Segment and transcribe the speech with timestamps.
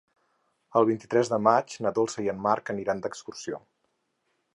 [0.79, 3.61] El vint-i-tres de maig na Dolça i en Marc aniran d'excursió.